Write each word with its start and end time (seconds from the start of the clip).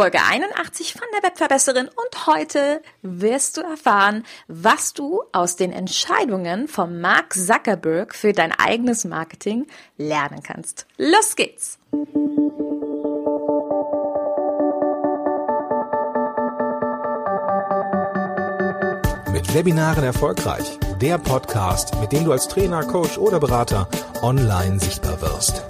Folge 0.00 0.22
81 0.22 0.94
von 0.94 1.06
der 1.14 1.28
Webverbesserin 1.28 1.86
und 1.88 2.26
heute 2.26 2.80
wirst 3.02 3.58
du 3.58 3.60
erfahren, 3.60 4.24
was 4.48 4.94
du 4.94 5.22
aus 5.32 5.56
den 5.56 5.74
Entscheidungen 5.74 6.68
von 6.68 7.02
Mark 7.02 7.34
Zuckerberg 7.34 8.14
für 8.14 8.32
dein 8.32 8.50
eigenes 8.52 9.04
Marketing 9.04 9.66
lernen 9.98 10.42
kannst. 10.42 10.86
Los 10.96 11.36
geht's! 11.36 11.78
Mit 19.30 19.52
Webinaren 19.52 20.04
erfolgreich. 20.04 20.78
Der 21.02 21.18
Podcast, 21.18 21.94
mit 22.00 22.12
dem 22.12 22.24
du 22.24 22.32
als 22.32 22.48
Trainer, 22.48 22.84
Coach 22.84 23.18
oder 23.18 23.38
Berater 23.38 23.86
online 24.22 24.80
sichtbar 24.80 25.20
wirst. 25.20 25.69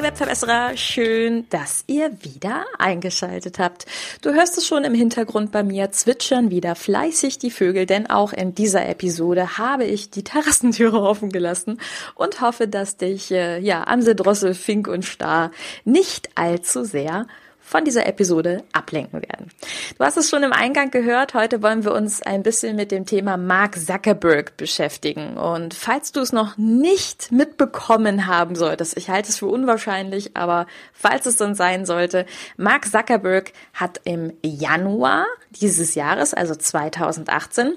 Liebe 0.00 0.12
Webverbesserer, 0.14 0.78
schön, 0.78 1.46
dass 1.50 1.84
ihr 1.86 2.10
wieder 2.22 2.64
eingeschaltet 2.78 3.58
habt. 3.58 3.84
Du 4.22 4.32
hörst 4.32 4.56
es 4.56 4.66
schon 4.66 4.84
im 4.84 4.94
Hintergrund 4.94 5.52
bei 5.52 5.62
mir 5.62 5.92
zwitschern 5.92 6.50
wieder 6.50 6.74
fleißig 6.74 7.38
die 7.38 7.50
Vögel, 7.50 7.84
denn 7.84 8.08
auch 8.08 8.32
in 8.32 8.54
dieser 8.54 8.88
Episode 8.88 9.58
habe 9.58 9.84
ich 9.84 10.08
die 10.08 10.24
Terrassentüre 10.24 11.02
offen 11.02 11.28
gelassen 11.28 11.78
und 12.14 12.40
hoffe, 12.40 12.66
dass 12.66 12.96
dich 12.96 13.30
äh, 13.30 13.58
ja 13.58 13.86
Amse 13.86 14.14
Drossel, 14.14 14.54
Fink 14.54 14.88
und 14.88 15.04
Star 15.04 15.50
nicht 15.84 16.30
allzu 16.34 16.84
sehr 16.84 17.26
von 17.60 17.84
dieser 17.84 18.06
Episode 18.06 18.64
ablenken 18.72 19.22
werden. 19.22 19.50
Du 19.98 20.04
hast 20.04 20.16
es 20.16 20.28
schon 20.28 20.42
im 20.42 20.52
Eingang 20.52 20.90
gehört, 20.90 21.34
heute 21.34 21.62
wollen 21.62 21.84
wir 21.84 21.92
uns 21.92 22.22
ein 22.22 22.42
bisschen 22.42 22.76
mit 22.76 22.90
dem 22.90 23.06
Thema 23.06 23.36
Mark 23.36 23.78
Zuckerberg 23.78 24.56
beschäftigen. 24.56 25.36
Und 25.36 25.74
falls 25.74 26.12
du 26.12 26.20
es 26.20 26.32
noch 26.32 26.56
nicht 26.56 27.30
mitbekommen 27.32 28.26
haben 28.26 28.56
solltest, 28.56 28.96
ich 28.96 29.08
halte 29.08 29.28
es 29.28 29.38
für 29.38 29.46
unwahrscheinlich, 29.46 30.36
aber 30.36 30.66
falls 30.92 31.26
es 31.26 31.36
dann 31.36 31.54
sein 31.54 31.86
sollte, 31.86 32.26
Mark 32.56 32.86
Zuckerberg 32.86 33.52
hat 33.74 34.00
im 34.04 34.32
Januar 34.42 35.26
dieses 35.50 35.94
Jahres, 35.94 36.34
also 36.34 36.54
2018, 36.54 37.74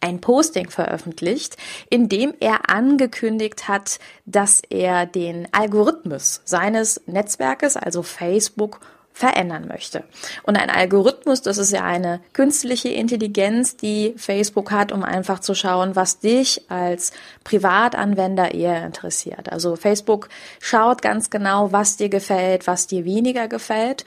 ein 0.00 0.20
Posting 0.20 0.70
veröffentlicht, 0.70 1.56
in 1.90 2.08
dem 2.08 2.34
er 2.40 2.70
angekündigt 2.70 3.68
hat, 3.68 3.98
dass 4.26 4.62
er 4.68 5.06
den 5.06 5.48
Algorithmus 5.52 6.42
seines 6.44 7.00
Netzwerkes, 7.06 7.76
also 7.76 8.02
Facebook, 8.02 8.80
verändern 9.18 9.66
möchte. 9.66 10.04
Und 10.44 10.56
ein 10.56 10.70
Algorithmus, 10.70 11.42
das 11.42 11.58
ist 11.58 11.72
ja 11.72 11.82
eine 11.82 12.20
künstliche 12.34 12.90
Intelligenz, 12.90 13.76
die 13.76 14.14
Facebook 14.16 14.70
hat, 14.70 14.92
um 14.92 15.02
einfach 15.02 15.40
zu 15.40 15.56
schauen, 15.56 15.96
was 15.96 16.20
dich 16.20 16.70
als 16.70 17.10
Privatanwender 17.42 18.54
eher 18.54 18.86
interessiert. 18.86 19.50
Also 19.50 19.74
Facebook 19.74 20.28
schaut 20.60 21.02
ganz 21.02 21.30
genau, 21.30 21.72
was 21.72 21.96
dir 21.96 22.08
gefällt, 22.08 22.68
was 22.68 22.86
dir 22.86 23.04
weniger 23.04 23.48
gefällt. 23.48 24.04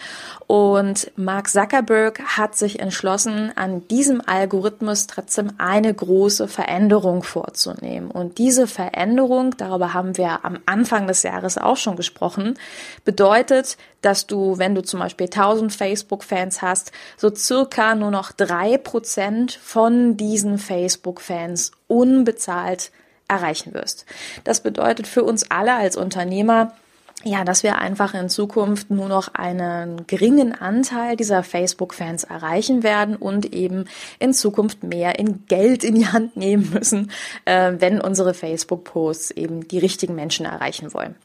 Und 0.48 1.12
Mark 1.17 1.50
Zuckerberg 1.50 2.22
hat 2.38 2.56
sich 2.56 2.80
entschlossen, 2.80 3.52
an 3.58 3.86
diesem 3.89 4.22
Algorithmus 4.26 5.08
trotzdem 5.08 5.52
eine 5.58 5.94
große 5.94 6.48
Veränderung 6.48 7.23
vorzunehmen. 7.23 8.12
Und 8.12 8.38
diese 8.38 8.66
Veränderung, 8.66 9.58
darüber 9.58 9.94
haben 9.94 10.16
wir 10.16 10.45
am 10.45 10.59
Anfang 10.66 11.08
des 11.08 11.23
Jahres 11.23 11.58
auch 11.58 11.76
schon 11.76 11.98
gesprochen, 11.98 12.58
bedeutet, 13.04 13.76
dass 14.02 14.26
du, 14.26 14.58
wenn 14.58 14.73
du 14.73 14.82
zum 14.82 15.00
Beispiel 15.02 15.27
1000 15.27 15.73
Facebook-Fans 15.73 16.61
hast, 16.61 16.91
so 17.17 17.33
circa 17.33 17.95
nur 17.95 18.11
noch 18.11 18.31
drei 18.31 18.77
Prozent 18.77 19.52
von 19.61 20.17
diesen 20.17 20.58
Facebook-Fans 20.58 21.71
unbezahlt 21.87 22.92
erreichen 23.27 23.73
wirst. 23.73 24.05
Das 24.43 24.61
bedeutet 24.61 25.08
für 25.08 25.23
uns 25.23 25.49
alle 25.49 25.73
als 25.73 25.95
Unternehmer, 25.95 26.73
ja, 27.23 27.43
dass 27.43 27.64
wir 27.64 27.77
einfach 27.77 28.14
in 28.14 28.30
Zukunft 28.30 28.89
nur 28.89 29.08
noch 29.08 29.33
einen 29.33 30.08
geringen 30.08 30.53
Anteil 30.53 31.15
dieser 31.15 31.43
Facebook-Fans 31.43 32.23
erreichen 32.23 32.83
werden 32.83 33.15
und 33.15 33.53
eben 33.53 33.86
in 34.20 34.33
Zukunft 34.33 34.83
mehr 34.83 35.20
in 35.20 35.45
Geld 35.45 35.83
in 35.83 35.95
die 35.95 36.08
Hand 36.08 36.36
nehmen 36.36 36.71
müssen, 36.73 37.11
äh, 37.45 37.73
wenn 37.77 38.02
unsere 38.02 38.33
Facebook-Posts 38.33 39.31
eben 39.31 39.67
die 39.67 39.80
richtigen 39.80 40.15
Menschen 40.15 40.45
erreichen 40.45 40.93
wollen. 40.93 41.15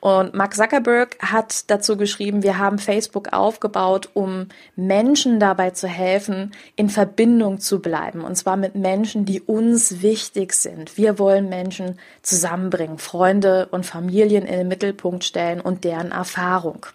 Und 0.00 0.34
Mark 0.34 0.54
Zuckerberg 0.54 1.16
hat 1.20 1.70
dazu 1.70 1.96
geschrieben, 1.96 2.42
wir 2.42 2.58
haben 2.58 2.78
Facebook 2.78 3.32
aufgebaut, 3.32 4.10
um 4.14 4.48
Menschen 4.76 5.40
dabei 5.40 5.70
zu 5.70 5.88
helfen, 5.88 6.52
in 6.76 6.88
Verbindung 6.88 7.60
zu 7.60 7.80
bleiben. 7.80 8.22
Und 8.22 8.36
zwar 8.36 8.56
mit 8.56 8.74
Menschen, 8.74 9.24
die 9.24 9.40
uns 9.40 10.02
wichtig 10.02 10.54
sind. 10.54 10.96
Wir 10.96 11.18
wollen 11.18 11.48
Menschen 11.48 11.98
zusammenbringen, 12.22 12.98
Freunde 12.98 13.68
und 13.70 13.86
Familien 13.86 14.46
in 14.46 14.58
den 14.58 14.68
Mittelpunkt 14.68 15.24
stellen 15.24 15.60
und 15.60 15.84
deren 15.84 16.12
Erfahrung. 16.12 16.86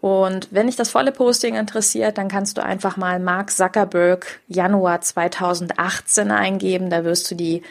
Und 0.00 0.48
wenn 0.50 0.66
dich 0.66 0.76
das 0.76 0.90
volle 0.90 1.12
Posting 1.12 1.56
interessiert, 1.56 2.16
dann 2.16 2.28
kannst 2.28 2.56
du 2.56 2.64
einfach 2.64 2.96
mal 2.96 3.18
Mark 3.20 3.50
Zuckerberg 3.50 4.40
Januar 4.48 5.00
2018 5.00 6.30
eingeben. 6.30 6.88
Da 6.90 7.04
wirst 7.04 7.30
du 7.30 7.34
die, 7.34 7.62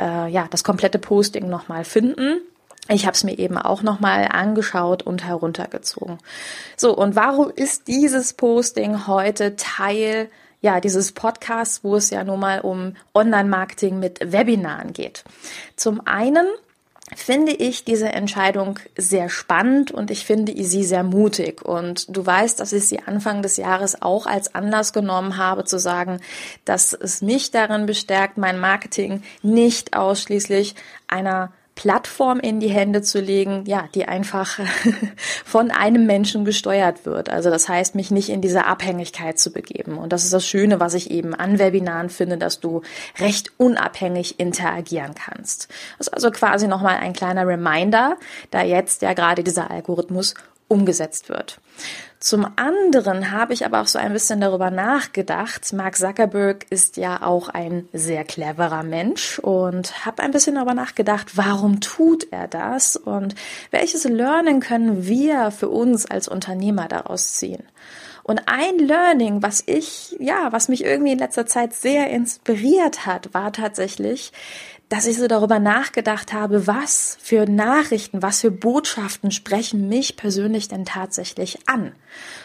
äh, 0.00 0.28
ja, 0.28 0.48
das 0.50 0.64
komplette 0.64 0.98
Posting 0.98 1.48
nochmal 1.48 1.84
finden. 1.84 2.40
Ich 2.88 3.04
habe 3.04 3.14
es 3.14 3.24
mir 3.24 3.38
eben 3.38 3.58
auch 3.58 3.82
nochmal 3.82 4.28
angeschaut 4.30 5.02
und 5.02 5.24
heruntergezogen. 5.24 6.18
So, 6.76 6.96
und 6.96 7.16
warum 7.16 7.50
ist 7.50 7.86
dieses 7.86 8.32
Posting 8.32 9.06
heute 9.06 9.56
Teil 9.56 10.30
ja, 10.60 10.80
dieses 10.80 11.12
Podcasts, 11.12 11.84
wo 11.84 11.94
es 11.96 12.10
ja 12.10 12.24
nun 12.24 12.40
mal 12.40 12.60
um 12.60 12.94
Online-Marketing 13.14 13.98
mit 13.98 14.32
Webinaren 14.32 14.92
geht? 14.92 15.22
Zum 15.76 16.04
einen 16.04 16.46
finde 17.16 17.52
ich 17.52 17.84
diese 17.84 18.08
Entscheidung 18.08 18.78
sehr 18.96 19.28
spannend 19.28 19.90
und 19.90 20.10
ich 20.10 20.26
finde 20.26 20.52
sie 20.64 20.84
sehr 20.84 21.04
mutig. 21.04 21.62
Und 21.62 22.14
du 22.14 22.24
weißt, 22.24 22.60
dass 22.60 22.72
ich 22.72 22.88
sie 22.88 23.00
Anfang 23.00 23.42
des 23.42 23.56
Jahres 23.56 24.02
auch 24.02 24.26
als 24.26 24.54
Anlass 24.54 24.92
genommen 24.92 25.36
habe, 25.36 25.64
zu 25.64 25.78
sagen, 25.78 26.20
dass 26.64 26.92
es 26.92 27.22
mich 27.22 27.50
darin 27.50 27.86
bestärkt, 27.86 28.36
mein 28.36 28.58
Marketing 28.58 29.22
nicht 29.42 29.96
ausschließlich 29.96 30.74
einer 31.06 31.52
Plattform 31.78 32.40
in 32.40 32.58
die 32.58 32.70
Hände 32.70 33.02
zu 33.02 33.20
legen, 33.20 33.62
ja, 33.64 33.88
die 33.94 34.06
einfach 34.06 34.58
von 35.44 35.70
einem 35.70 36.06
Menschen 36.06 36.44
gesteuert 36.44 37.06
wird. 37.06 37.30
Also 37.30 37.50
das 37.50 37.68
heißt, 37.68 37.94
mich 37.94 38.10
nicht 38.10 38.30
in 38.30 38.40
diese 38.40 38.64
Abhängigkeit 38.64 39.38
zu 39.38 39.52
begeben. 39.52 39.96
Und 39.96 40.12
das 40.12 40.24
ist 40.24 40.32
das 40.32 40.44
Schöne, 40.44 40.80
was 40.80 40.94
ich 40.94 41.12
eben 41.12 41.36
an 41.36 41.60
Webinaren 41.60 42.10
finde, 42.10 42.36
dass 42.36 42.58
du 42.58 42.82
recht 43.20 43.52
unabhängig 43.58 44.40
interagieren 44.40 45.14
kannst. 45.14 45.68
Das 45.98 46.08
ist 46.08 46.14
also 46.14 46.32
quasi 46.32 46.66
nochmal 46.66 46.96
ein 46.96 47.12
kleiner 47.12 47.46
Reminder, 47.46 48.16
da 48.50 48.64
jetzt 48.64 49.02
ja 49.02 49.12
gerade 49.12 49.44
dieser 49.44 49.70
Algorithmus 49.70 50.34
umgesetzt 50.68 51.28
wird. 51.28 51.60
Zum 52.20 52.46
anderen 52.56 53.30
habe 53.30 53.54
ich 53.54 53.64
aber 53.64 53.80
auch 53.80 53.86
so 53.86 53.98
ein 53.98 54.12
bisschen 54.12 54.40
darüber 54.40 54.70
nachgedacht. 54.70 55.72
Mark 55.72 55.96
Zuckerberg 55.96 56.66
ist 56.68 56.96
ja 56.96 57.22
auch 57.22 57.48
ein 57.48 57.88
sehr 57.92 58.24
cleverer 58.24 58.82
Mensch 58.82 59.38
und 59.38 60.04
habe 60.04 60.22
ein 60.24 60.32
bisschen 60.32 60.56
darüber 60.56 60.74
nachgedacht, 60.74 61.36
warum 61.36 61.80
tut 61.80 62.26
er 62.32 62.48
das 62.48 62.96
und 62.96 63.36
welches 63.70 64.04
Learning 64.04 64.60
können 64.60 65.06
wir 65.06 65.52
für 65.52 65.68
uns 65.68 66.06
als 66.06 66.26
Unternehmer 66.26 66.88
daraus 66.88 67.34
ziehen. 67.34 67.62
Und 68.28 68.42
ein 68.44 68.78
Learning, 68.78 69.42
was 69.42 69.62
ich, 69.64 70.14
ja, 70.20 70.52
was 70.52 70.68
mich 70.68 70.84
irgendwie 70.84 71.12
in 71.12 71.18
letzter 71.18 71.46
Zeit 71.46 71.72
sehr 71.72 72.10
inspiriert 72.10 73.06
hat, 73.06 73.32
war 73.32 73.54
tatsächlich, 73.54 74.34
dass 74.90 75.06
ich 75.06 75.16
so 75.16 75.28
darüber 75.28 75.58
nachgedacht 75.58 76.34
habe, 76.34 76.66
was 76.66 77.16
für 77.22 77.46
Nachrichten, 77.46 78.20
was 78.20 78.42
für 78.42 78.50
Botschaften 78.50 79.30
sprechen 79.30 79.88
mich 79.88 80.18
persönlich 80.18 80.68
denn 80.68 80.84
tatsächlich 80.84 81.60
an. 81.70 81.92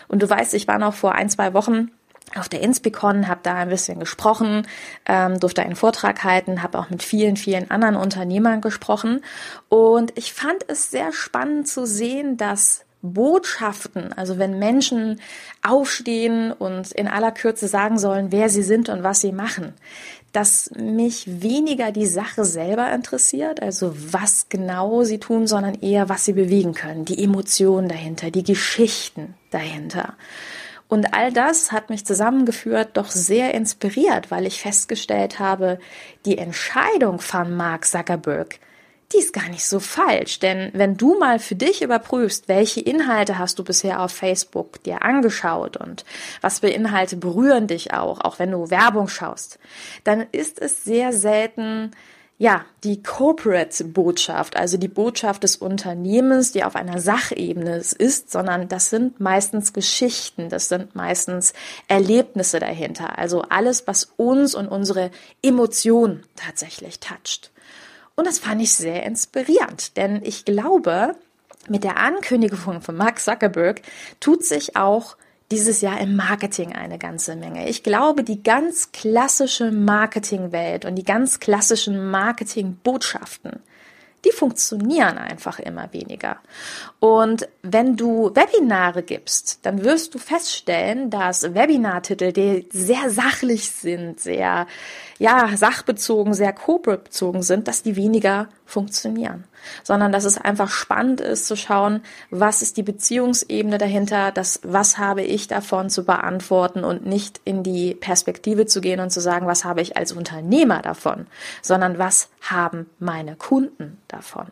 Und 0.07 0.23
du 0.23 0.29
weißt, 0.29 0.53
ich 0.53 0.69
war 0.69 0.79
noch 0.79 0.93
vor 0.93 1.15
ein, 1.15 1.29
zwei 1.29 1.53
Wochen 1.53 1.91
auf 2.33 2.47
der 2.47 2.61
Inspicon, 2.61 3.27
habe 3.27 3.41
da 3.43 3.55
ein 3.55 3.67
bisschen 3.67 3.99
gesprochen, 3.99 4.65
ähm, 5.05 5.37
durfte 5.41 5.63
einen 5.63 5.75
Vortrag 5.75 6.23
halten, 6.23 6.63
habe 6.63 6.79
auch 6.79 6.89
mit 6.91 7.03
vielen, 7.03 7.35
vielen 7.35 7.69
anderen 7.71 7.97
Unternehmern 7.97 8.61
gesprochen. 8.61 9.19
Und 9.67 10.17
ich 10.17 10.31
fand 10.31 10.63
es 10.69 10.91
sehr 10.91 11.11
spannend 11.11 11.67
zu 11.67 11.85
sehen, 11.85 12.37
dass 12.37 12.85
Botschaften, 13.03 14.13
also 14.13 14.39
wenn 14.39 14.57
Menschen 14.57 15.19
aufstehen 15.61 16.53
und 16.53 16.93
in 16.93 17.07
aller 17.09 17.33
Kürze 17.33 17.67
sagen 17.67 17.99
sollen, 17.99 18.31
wer 18.31 18.49
sie 18.49 18.63
sind 18.63 18.87
und 18.87 19.03
was 19.03 19.19
sie 19.19 19.33
machen, 19.33 19.73
dass 20.31 20.71
mich 20.71 21.41
weniger 21.41 21.91
die 21.91 22.07
Sache 22.07 22.45
selber 22.45 22.91
interessiert, 22.91 23.61
also 23.61 23.93
was 23.93 24.47
genau 24.47 25.03
sie 25.03 25.19
tun, 25.19 25.47
sondern 25.47 25.75
eher, 25.75 26.07
was 26.07 26.23
sie 26.23 26.33
bewegen 26.33 26.73
können, 26.73 27.03
die 27.03 27.21
Emotionen 27.21 27.89
dahinter, 27.89 28.31
die 28.31 28.43
Geschichten 28.43 29.35
dahinter. 29.51 30.15
Und 30.87 31.13
all 31.13 31.33
das 31.33 31.71
hat 31.71 31.89
mich 31.89 32.05
zusammengeführt, 32.05 32.91
doch 32.93 33.09
sehr 33.09 33.53
inspiriert, 33.53 34.31
weil 34.31 34.45
ich 34.45 34.61
festgestellt 34.61 35.39
habe, 35.39 35.77
die 36.25 36.37
Entscheidung 36.37 37.19
von 37.19 37.55
Mark 37.55 37.85
Zuckerberg, 37.85 38.59
die 39.13 39.19
ist 39.19 39.33
gar 39.33 39.49
nicht 39.49 39.65
so 39.67 39.79
falsch. 39.79 40.39
Denn 40.39 40.71
wenn 40.73 40.97
du 40.97 41.17
mal 41.17 41.39
für 41.39 41.55
dich 41.55 41.81
überprüfst, 41.81 42.47
welche 42.47 42.81
Inhalte 42.81 43.37
hast 43.37 43.59
du 43.59 43.63
bisher 43.63 44.01
auf 44.01 44.11
Facebook 44.11 44.83
dir 44.83 45.03
angeschaut 45.03 45.77
und 45.77 46.05
was 46.41 46.59
für 46.59 46.69
Inhalte 46.69 47.15
berühren 47.15 47.67
dich 47.67 47.93
auch, 47.93 48.21
auch 48.21 48.39
wenn 48.39 48.51
du 48.51 48.69
Werbung 48.69 49.07
schaust, 49.07 49.59
dann 50.03 50.25
ist 50.31 50.59
es 50.61 50.83
sehr 50.83 51.13
selten 51.13 51.91
ja, 52.39 52.65
die 52.83 53.01
Corporate-Botschaft, 53.01 54.57
also 54.57 54.75
die 54.75 54.89
Botschaft 54.89 55.43
des 55.43 55.55
Unternehmens, 55.55 56.51
die 56.51 56.65
auf 56.65 56.75
einer 56.75 56.99
Sachebene 56.99 57.77
ist, 57.77 58.31
sondern 58.31 58.67
das 58.67 58.89
sind 58.89 59.21
meistens 59.21 59.71
Geschichten, 59.71 60.49
das 60.49 60.67
sind 60.67 60.95
meistens 60.95 61.53
Erlebnisse 61.87 62.59
dahinter. 62.59 63.17
Also 63.17 63.43
alles, 63.43 63.87
was 63.87 64.11
uns 64.17 64.55
und 64.55 64.67
unsere 64.67 65.11
Emotionen 65.41 66.25
tatsächlich 66.35 66.99
toucht. 66.99 67.52
Und 68.15 68.27
das 68.27 68.39
fand 68.39 68.61
ich 68.61 68.73
sehr 68.73 69.03
inspirierend, 69.03 69.97
denn 69.97 70.21
ich 70.23 70.45
glaube, 70.45 71.15
mit 71.67 71.83
der 71.83 71.97
Ankündigung 71.97 72.81
von 72.81 72.95
Mark 72.95 73.19
Zuckerberg 73.19 73.81
tut 74.19 74.43
sich 74.43 74.75
auch 74.75 75.15
dieses 75.51 75.81
Jahr 75.81 75.99
im 75.99 76.15
Marketing 76.15 76.73
eine 76.73 76.97
ganze 76.97 77.35
Menge. 77.35 77.69
Ich 77.69 77.83
glaube, 77.83 78.23
die 78.23 78.41
ganz 78.41 78.91
klassische 78.91 79.71
Marketingwelt 79.71 80.85
und 80.85 80.95
die 80.95 81.03
ganz 81.03 81.39
klassischen 81.39 82.09
Marketingbotschaften, 82.09 83.61
die 84.25 84.31
funktionieren 84.31 85.17
einfach 85.17 85.59
immer 85.59 85.91
weniger. 85.93 86.37
Und 86.99 87.47
wenn 87.61 87.95
du 87.97 88.31
Webinare 88.33 89.03
gibst, 89.03 89.59
dann 89.63 89.83
wirst 89.83 90.15
du 90.15 90.17
feststellen, 90.17 91.09
dass 91.09 91.53
Webinartitel, 91.53 92.31
die 92.31 92.67
sehr 92.71 93.09
sachlich 93.09 93.69
sind, 93.69 94.19
sehr 94.19 94.65
ja, 95.23 95.55
sachbezogen, 95.55 96.33
sehr 96.33 96.51
corporate 96.51 97.05
bezogen 97.05 97.43
sind, 97.43 97.69
dass 97.69 97.81
die 97.81 97.95
weniger 97.95 98.49
funktionieren. 98.65 99.45
Sondern 99.81 100.11
dass 100.11 100.25
es 100.25 100.37
einfach 100.37 100.69
spannend 100.69 101.21
ist 101.21 101.47
zu 101.47 101.55
schauen, 101.55 102.01
was 102.29 102.61
ist 102.61 102.75
die 102.75 102.83
Beziehungsebene 102.83 103.77
dahinter, 103.77 104.33
das, 104.33 104.59
was 104.63 104.97
habe 104.97 105.21
ich 105.21 105.47
davon 105.47 105.89
zu 105.89 106.03
beantworten 106.03 106.83
und 106.83 107.05
nicht 107.05 107.39
in 107.45 107.63
die 107.63 107.95
Perspektive 107.95 108.65
zu 108.65 108.81
gehen 108.81 108.99
und 108.99 109.11
zu 109.11 109.21
sagen, 109.21 109.47
was 109.47 109.63
habe 109.63 109.79
ich 109.79 109.95
als 109.95 110.11
Unternehmer 110.11 110.81
davon, 110.81 111.27
sondern 111.61 111.97
was 111.97 112.27
haben 112.41 112.89
meine 112.99 113.37
Kunden 113.37 114.01
davon. 114.09 114.47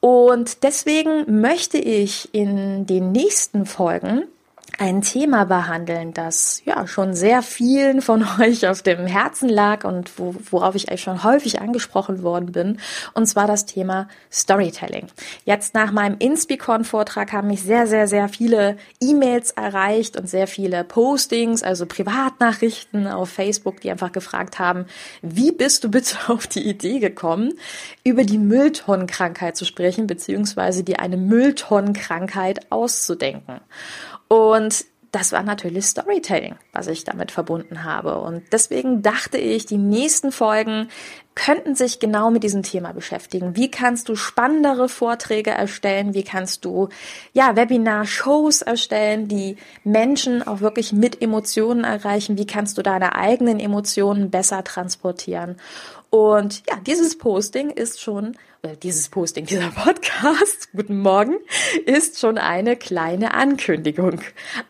Und 0.00 0.62
deswegen 0.62 1.42
möchte 1.42 1.76
ich 1.76 2.32
in 2.32 2.86
den 2.86 3.12
nächsten 3.12 3.66
Folgen 3.66 4.22
ein 4.78 5.02
Thema 5.02 5.44
behandeln, 5.44 6.14
das 6.14 6.62
ja 6.64 6.86
schon 6.86 7.12
sehr 7.12 7.42
vielen 7.42 8.00
von 8.00 8.24
euch 8.40 8.66
auf 8.68 8.82
dem 8.82 9.06
Herzen 9.06 9.48
lag 9.48 9.84
und 9.84 10.18
wo, 10.18 10.34
worauf 10.50 10.76
ich 10.76 10.88
eigentlich 10.88 11.02
schon 11.02 11.24
häufig 11.24 11.60
angesprochen 11.60 12.22
worden 12.22 12.52
bin, 12.52 12.78
und 13.12 13.26
zwar 13.26 13.48
das 13.48 13.66
Thema 13.66 14.08
Storytelling. 14.32 15.08
Jetzt 15.44 15.74
nach 15.74 15.90
meinem 15.90 16.16
Inspicon-Vortrag 16.18 17.32
haben 17.32 17.48
mich 17.48 17.62
sehr, 17.62 17.88
sehr, 17.88 18.06
sehr 18.06 18.28
viele 18.28 18.76
E-Mails 19.00 19.50
erreicht 19.50 20.16
und 20.16 20.28
sehr 20.28 20.46
viele 20.46 20.84
Postings, 20.84 21.64
also 21.64 21.84
Privatnachrichten 21.84 23.08
auf 23.08 23.30
Facebook, 23.30 23.80
die 23.80 23.90
einfach 23.90 24.12
gefragt 24.12 24.60
haben, 24.60 24.86
wie 25.22 25.50
bist 25.50 25.82
du 25.82 25.90
bitte 25.90 26.16
auf 26.28 26.46
die 26.46 26.66
Idee 26.66 27.00
gekommen, 27.00 27.54
über 28.04 28.22
die 28.22 28.38
Mülltonnenkrankheit 28.38 29.56
zu 29.56 29.64
sprechen, 29.64 30.06
beziehungsweise 30.06 30.84
dir 30.84 31.00
eine 31.00 31.16
Mülltonnenkrankheit 31.16 32.70
auszudenken. 32.70 33.60
Und 34.28 34.84
das 35.10 35.32
war 35.32 35.42
natürlich 35.42 35.86
Storytelling, 35.86 36.56
was 36.72 36.86
ich 36.86 37.04
damit 37.04 37.30
verbunden 37.30 37.84
habe. 37.84 38.18
Und 38.18 38.42
deswegen 38.52 39.02
dachte 39.02 39.38
ich, 39.38 39.66
die 39.66 39.78
nächsten 39.78 40.32
Folgen 40.32 40.88
könnten 41.38 41.76
sich 41.76 42.00
genau 42.00 42.30
mit 42.30 42.42
diesem 42.42 42.64
Thema 42.64 42.92
beschäftigen. 42.92 43.54
Wie 43.54 43.70
kannst 43.70 44.08
du 44.08 44.16
spannendere 44.16 44.88
Vorträge 44.88 45.50
erstellen? 45.50 46.12
Wie 46.12 46.24
kannst 46.24 46.64
du, 46.64 46.88
ja, 47.32 47.54
Webinar-Shows 47.54 48.62
erstellen, 48.62 49.28
die 49.28 49.56
Menschen 49.84 50.44
auch 50.44 50.60
wirklich 50.60 50.92
mit 50.92 51.22
Emotionen 51.22 51.84
erreichen? 51.84 52.36
Wie 52.38 52.46
kannst 52.46 52.76
du 52.76 52.82
deine 52.82 53.14
eigenen 53.14 53.60
Emotionen 53.60 54.30
besser 54.30 54.64
transportieren? 54.64 55.56
Und 56.10 56.64
ja, 56.68 56.76
dieses 56.84 57.16
Posting 57.16 57.70
ist 57.70 58.00
schon, 58.00 58.36
äh, 58.62 58.76
dieses 58.76 59.08
Posting, 59.08 59.46
dieser 59.46 59.70
Podcast, 59.76 60.72
guten 60.72 60.98
Morgen, 61.00 61.36
ist 61.86 62.18
schon 62.18 62.38
eine 62.38 62.74
kleine 62.74 63.34
Ankündigung 63.34 64.22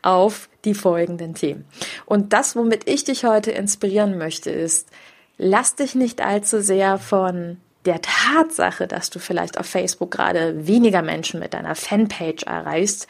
auf 0.03 0.51
die 0.67 0.75
folgenden 0.75 1.35
Themen. 1.35 1.65
Und 2.05 2.35
das, 2.35 2.57
womit 2.57 2.91
ich 2.91 3.05
dich 3.05 3.25
heute 3.25 3.53
inspirieren 3.53 4.19
möchte, 4.19 4.51
ist, 4.51 4.91
lass 5.39 5.77
dich 5.77 5.95
nicht 5.95 6.21
allzu 6.21 6.61
sehr 6.61 6.99
von 6.99 7.59
der 7.85 8.03
Tatsache, 8.03 8.87
dass 8.87 9.09
du 9.09 9.19
vielleicht 9.19 9.59
auf 9.59 9.67
Facebook 9.67 10.11
gerade 10.11 10.67
weniger 10.67 11.01
Menschen 11.01 11.41
mit 11.41 11.55
deiner 11.55 11.75
Fanpage 11.75 12.43
erreichst, 12.43 13.07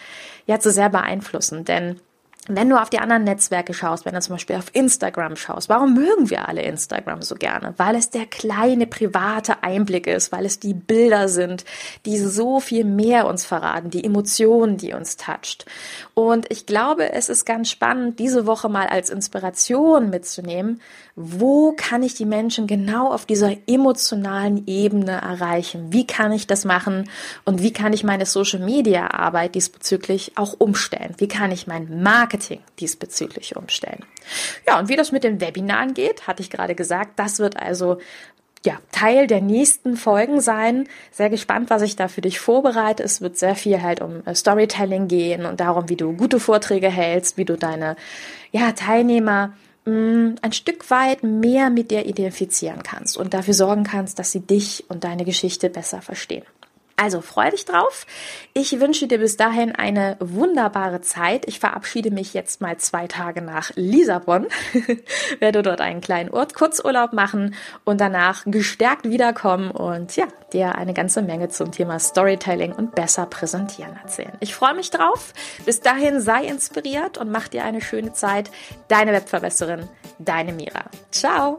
ja 0.47 0.61
zu 0.61 0.71
sehr 0.71 0.91
beeinflussen. 0.91 1.65
Denn 1.65 1.99
wenn 2.49 2.69
du 2.71 2.81
auf 2.81 2.91
die 2.91 2.99
anderen 2.99 3.25
Netzwerke 3.25 3.75
schaust, 3.75 4.07
wenn 4.07 4.15
du 4.15 4.21
zum 4.21 4.37
Beispiel 4.37 4.57
auf 4.57 4.75
Instagram 4.75 5.37
schaust, 5.37 5.69
warum 5.69 5.95
mögen 5.95 6.31
wir 6.31 6.49
alle 6.49 6.63
Instagram 6.63 7.21
so 7.21 7.35
gerne? 7.35 7.75
Weil 7.77 7.95
es 7.95 8.11
der 8.11 8.25
kleine 8.27 8.87
private 8.87 9.63
Einblick 9.63 10.07
ist, 10.07 10.33
weil 10.33 10.47
es 10.47 10.59
die 10.59 10.73
Bilder 10.73 11.29
sind, 11.29 11.65
die 12.07 12.19
so 12.19 12.59
viel 12.59 12.85
mehr 12.85 13.27
uns 13.27 13.45
verraten, 13.45 13.91
die 13.91 14.03
Emotionen, 14.03 14.79
die 14.79 14.95
uns 14.95 15.17
toucht. 15.17 15.67
Und 16.15 16.51
ich 16.51 16.65
glaube, 16.65 17.13
es 17.13 17.29
ist 17.29 17.45
ganz 17.45 17.71
spannend, 17.71 18.19
diese 18.19 18.47
Woche 18.47 18.69
mal 18.69 18.87
als 18.87 19.11
Inspiration 19.11 20.09
mitzunehmen, 20.09 20.81
wo 21.21 21.73
kann 21.73 22.03
ich 22.05 22.15
die 22.15 22.25
Menschen 22.25 22.67
genau 22.67 23.13
auf 23.13 23.27
dieser 23.27 23.57
emotionalen 23.67 24.67
Ebene 24.69 25.13
erreichen? 25.21 25.93
Wie 25.93 26.07
kann 26.07 26.31
ich 26.31 26.47
das 26.47 26.65
machen? 26.65 27.11
Und 27.45 27.61
wie 27.61 27.73
kann 27.73 27.93
ich 27.93 28.05
meine 28.05 28.25
Social 28.25 28.61
Media 28.61 29.09
Arbeit 29.11 29.57
diesbezüglich 29.57 30.33
auch 30.37 30.55
umstellen? 30.59 31.15
Wie 31.19 31.27
kann 31.27 31.51
ich 31.51 31.67
mein 31.67 32.03
Marketing 32.03 32.38
diesbezüglich 32.81 33.57
umstellen? 33.57 34.05
Ja, 34.67 34.79
und 34.79 34.89
wie 34.89 34.97
das 34.97 35.13
mit 35.13 35.25
den 35.25 35.41
Webinaren 35.41 35.95
geht, 35.95 36.27
hatte 36.27 36.43
ich 36.43 36.51
gerade 36.51 36.75
gesagt, 36.75 37.19
das 37.19 37.39
wird 37.39 37.57
also 37.57 37.99
ja, 38.65 38.79
Teil 38.91 39.29
der 39.29 39.41
nächsten 39.41 39.97
Folgen 39.97 40.41
sein. 40.41 40.89
Sehr 41.13 41.31
gespannt, 41.31 41.71
was 41.71 41.83
ich 41.83 41.95
da 41.95 42.09
für 42.09 42.21
dich 42.21 42.41
vorbereite. 42.41 43.05
Es 43.05 43.21
wird 43.21 43.39
sehr 43.39 43.55
viel 43.55 43.83
halt 43.83 44.01
um 44.01 44.27
äh, 44.27 44.35
Storytelling 44.35 45.07
gehen 45.07 45.47
und 45.47 45.61
darum, 45.61 45.89
wie 45.89 45.97
du 45.97 46.13
gute 46.13 46.41
Vorträge 46.41 46.91
hältst, 46.91 47.37
wie 47.37 47.45
du 47.45 47.57
deine 47.57 47.97
ja, 48.51 48.73
Teilnehmer 48.73 49.53
Mm, 49.89 50.35
ein 50.43 50.53
Stück 50.53 50.91
weit 50.91 51.23
mehr 51.23 51.71
mit 51.71 51.91
dir 51.91 52.05
identifizieren 52.05 52.83
kannst 52.83 53.17
und 53.17 53.33
dafür 53.33 53.55
sorgen 53.55 53.85
kannst, 53.85 54.19
dass 54.19 54.33
sie 54.33 54.41
dich 54.41 54.85
und 54.89 55.05
deine 55.05 55.25
Geschichte 55.25 55.71
besser 55.71 56.03
verstehen. 56.03 56.45
Also 57.01 57.21
freu 57.21 57.49
dich 57.51 57.65
drauf. 57.65 58.07
Ich 58.55 58.81
wünsche 58.81 59.07
dir 59.07 59.19
bis 59.19 59.37
dahin 59.37 59.73
eine 59.73 60.17
wunderbare 60.19 61.01
Zeit. 61.01 61.47
Ich 61.47 61.61
verabschiede 61.61 62.11
mich 62.11 62.35
jetzt 62.35 62.61
mal 62.61 62.77
zwei 62.79 63.07
Tage 63.07 63.41
nach 63.41 63.71
Lissabon, 63.77 64.49
werde 65.39 65.63
dort 65.63 65.81
einen 65.81 66.01
kleinen 66.01 66.31
Ort 66.31 66.55
Kurzurlaub 66.55 67.13
machen 67.13 67.55
und 67.85 68.01
danach 68.01 68.43
gestärkt 68.47 69.09
wiederkommen 69.09 69.71
und 69.71 70.17
ja, 70.17 70.27
dir 70.53 70.75
eine 70.75 70.93
ganze 70.93 71.23
Menge 71.23 71.49
zum 71.51 71.71
Thema 71.71 72.01
Storytelling 72.01 72.73
und 72.73 72.97
besser 72.97 73.27
präsentieren 73.27 73.97
erzählen. 74.03 74.33
Ich 74.41 74.57
freue 74.57 74.75
mich 74.75 74.91
drauf. 74.91 75.35
Bis 75.65 75.81
dahin 75.81 76.21
sei 76.21 76.47
inspiriert 76.47 77.17
und 77.17 77.31
mach 77.31 77.47
dir 77.47 77.65
eine 77.65 77.81
schöne 77.81 78.13
Zeit. 78.13 78.51
Deine 78.89 79.13
Webverbesserin, 79.13 79.89
deine 80.19 80.53
Mira. 80.53 80.87
Ciao. 81.13 81.59